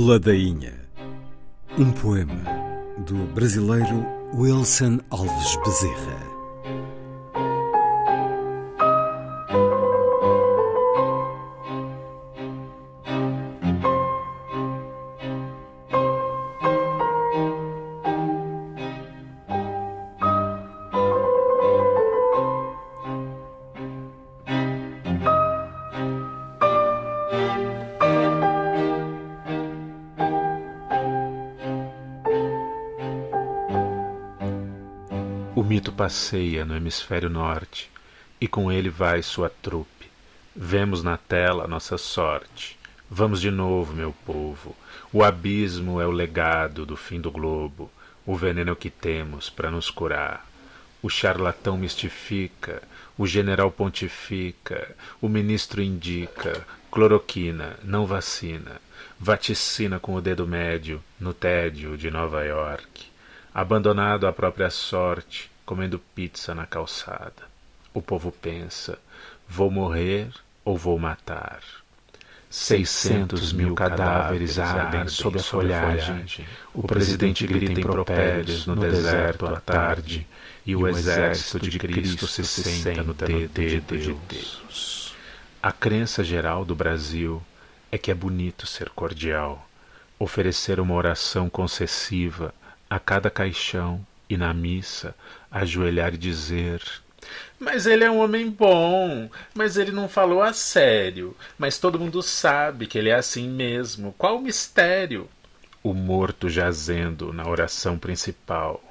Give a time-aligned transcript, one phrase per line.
[0.00, 0.74] Ladainha.
[1.76, 2.44] Um poema
[2.98, 6.37] do brasileiro Wilson Alves Bezerra.
[35.78, 37.88] O mito passeia no hemisfério norte
[38.40, 40.10] e com ele vai sua trupe.
[40.56, 42.76] Vemos na tela nossa sorte.
[43.08, 44.74] Vamos de novo, meu povo.
[45.12, 47.88] O abismo é o legado do fim do globo.
[48.26, 50.44] O veneno é que temos para nos curar.
[51.00, 52.82] O charlatão mistifica,
[53.16, 58.80] o general pontifica, o ministro indica, cloroquina, não vacina,
[59.16, 63.06] vaticina com o dedo médio no tédio de Nova York
[63.58, 67.42] abandonado à própria sorte, comendo pizza na calçada.
[67.92, 68.98] O povo pensa:
[69.46, 70.30] vou morrer
[70.64, 71.60] ou vou matar?
[72.48, 76.24] Seiscentos mil cadáveres ardem sob a folhagem.
[76.72, 80.26] O presidente grita impropérios no deserto à tarde.
[80.64, 85.14] E o exército de Cristo se senta no dedo de Deus.
[85.62, 87.42] A crença geral do Brasil
[87.92, 89.68] é que é bonito ser cordial,
[90.18, 92.54] oferecer uma oração concessiva
[92.88, 95.14] a cada caixão e na missa
[95.50, 96.82] ajoelhar e dizer:
[97.58, 102.22] Mas ele é um homem bom, mas ele não falou a sério, mas todo mundo
[102.22, 104.14] sabe que ele é assim mesmo.
[104.18, 105.28] Qual o mistério?
[105.82, 108.82] O morto jazendo na oração principal.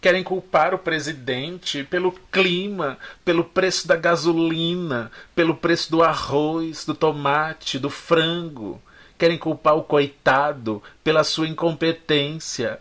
[0.00, 6.94] Querem culpar o presidente pelo clima, pelo preço da gasolina, pelo preço do arroz, do
[6.94, 8.80] tomate, do frango.
[9.16, 12.78] Querem culpar o coitado pela sua incompetência.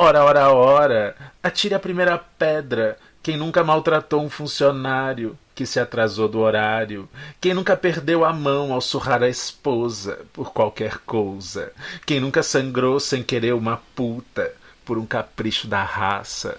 [0.00, 2.96] Ora, ora, ora, atire a primeira pedra.
[3.20, 7.08] Quem nunca maltratou um funcionário que se atrasou do horário?
[7.40, 11.72] Quem nunca perdeu a mão ao surrar a esposa por qualquer coisa?
[12.06, 14.52] Quem nunca sangrou sem querer uma puta
[14.84, 16.56] por um capricho da raça?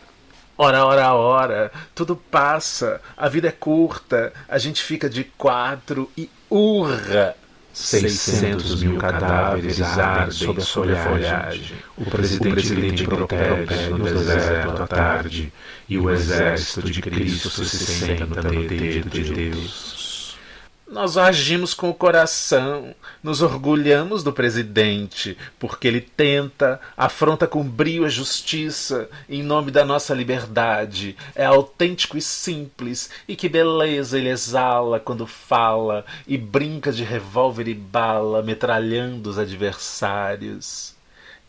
[0.57, 6.29] Ora, ora, ora, tudo passa, a vida é curta, a gente fica de quatro e
[6.49, 7.37] urra!
[7.81, 11.77] Seiscentos mil cadáveres ardem sob a folhagem.
[11.97, 15.53] O presidente protege no deserto à tarde,
[15.87, 19.98] e o exército de Cristo se senta no dedo de Deus.
[20.91, 28.05] Nós agimos com o coração, nos orgulhamos do presidente, porque ele tenta, afronta com brio
[28.05, 31.15] a justiça em nome da nossa liberdade.
[31.35, 37.67] É autêntico e simples, e que beleza ele exala quando fala e brinca de revólver
[37.67, 40.98] e bala, metralhando os adversários.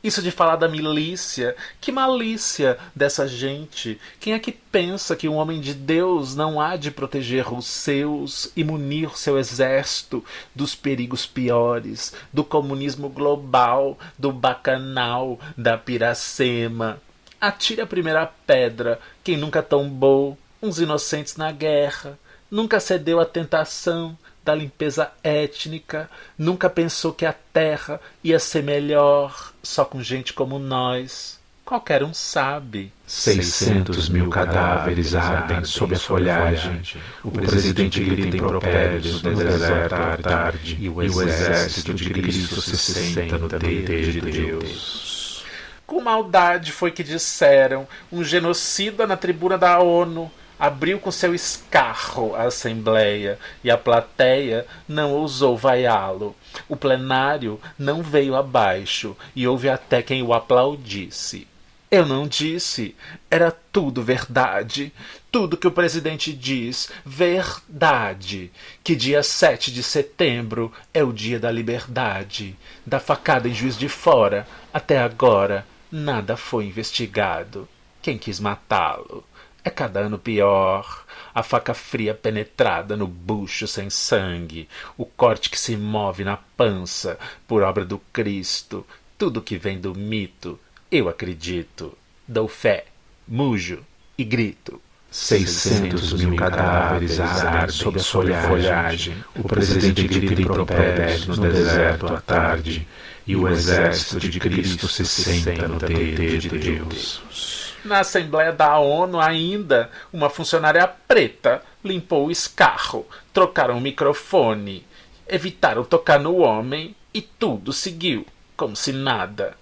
[0.02, 4.00] Isso de falar da milícia, que malícia dessa gente.
[4.18, 8.50] Quem é que pensa que um homem de Deus não há de proteger os seus
[8.56, 10.24] e munir seu exército
[10.54, 16.98] dos perigos piores, do comunismo global, do bacanal, da piracema?
[17.38, 22.18] Atire a primeira pedra, quem nunca tombou, uns inocentes na guerra,
[22.50, 29.52] nunca cedeu à tentação da limpeza étnica, nunca pensou que a terra ia ser melhor
[29.62, 31.38] só com gente como nós.
[31.64, 32.92] Qualquer um sabe.
[33.06, 36.82] Seiscentos mil cadáveres ardem sob a folhagem.
[37.22, 40.76] O presidente grita impropérios no deserto à tarde.
[40.80, 45.44] E o exército de Cristo se senta no dedo de Deus.
[45.86, 52.36] Com maldade foi que disseram um genocida na tribuna da ONU abriu com seu escarro
[52.36, 56.36] a Assembleia e a plateia não ousou vaiá-lo.
[56.68, 61.48] O plenário não veio abaixo e houve até quem o aplaudisse.
[61.90, 62.94] Eu não disse.
[63.28, 64.92] Era tudo verdade.
[65.32, 68.52] Tudo que o presidente diz, verdade.
[68.84, 72.56] Que dia 7 de setembro é o dia da liberdade.
[72.86, 77.68] Da facada em Juiz de Fora, até agora, nada foi investigado.
[78.00, 79.24] Quem quis matá-lo?
[79.64, 81.04] É cada ano pior.
[81.34, 87.18] A faca fria penetrada no bucho sem sangue, o corte que se move na pança
[87.46, 88.84] por obra do Cristo,
[89.16, 90.58] tudo que vem do mito,
[90.90, 91.96] eu acredito,
[92.26, 92.86] dou fé,
[93.28, 93.78] mujo
[94.18, 94.80] e grito.
[95.10, 99.14] Seiscentos mil cadáveres ardem sob a folhagem.
[99.36, 102.88] O presidente grita impropérios no deserto à tarde.
[103.26, 107.59] E o exército de Cristo se senta no dedo de Deus.
[107.84, 114.86] Na Assembleia da ONU, ainda, uma funcionária preta limpou o escarro, trocaram o microfone,
[115.26, 119.56] evitaram tocar no homem e tudo seguiu, como se nada.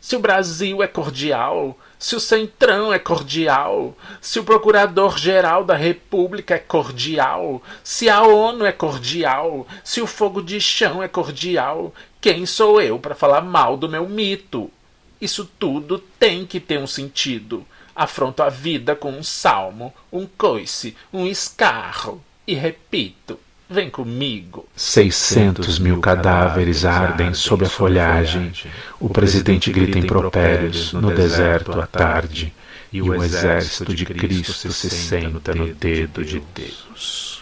[0.00, 6.54] Se o Brasil é cordial, se o Centrão é cordial, se o Procurador-Geral da República
[6.54, 12.46] é cordial, se a ONU é cordial, se o fogo de chão é cordial, quem
[12.46, 14.70] sou eu para falar mal do meu mito?
[15.22, 17.64] Isso tudo tem que ter um sentido.
[17.94, 22.22] Afronto a vida com um salmo, um coice, um escarro.
[22.44, 23.38] E repito,
[23.72, 24.68] Vem comigo.
[24.76, 28.52] Seiscentos mil cadáveres ardem sob a folhagem.
[29.00, 32.52] O presidente grita impropérios no deserto à tarde.
[32.92, 37.41] E o exército de Cristo se senta no dedo de Deus.